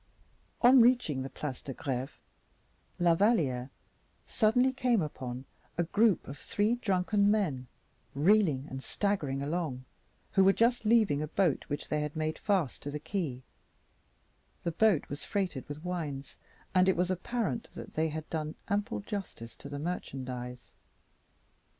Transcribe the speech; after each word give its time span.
On 0.63 0.81
reaching 0.81 1.21
the 1.21 1.29
Place 1.29 1.61
de 1.61 1.75
Greve 1.75 2.19
La 2.97 3.13
Valliere 3.13 3.69
suddenly 4.25 4.73
came 4.73 4.99
upon 4.99 5.45
a 5.77 5.83
group 5.83 6.27
of 6.27 6.39
three 6.39 6.73
drunken 6.73 7.29
men, 7.29 7.67
reeling 8.15 8.65
and 8.67 8.83
staggering 8.83 9.43
along, 9.43 9.85
who 10.31 10.43
were 10.43 10.53
just 10.53 10.85
leaving 10.85 11.21
a 11.21 11.27
boat 11.27 11.65
which 11.67 11.89
they 11.89 12.01
had 12.01 12.15
made 12.15 12.39
fast 12.39 12.81
to 12.81 12.89
the 12.89 12.97
quay; 12.99 13.43
the 14.63 14.71
boat 14.71 15.07
was 15.07 15.23
freighted 15.23 15.69
with 15.69 15.83
wines, 15.85 16.39
and 16.73 16.89
it 16.89 16.97
was 16.97 17.11
apparent 17.11 17.69
that 17.75 17.93
they 17.93 18.09
had 18.09 18.27
done 18.31 18.55
ample 18.69 19.01
justice 19.01 19.55
to 19.55 19.69
the 19.69 19.77
merchandise. 19.77 20.73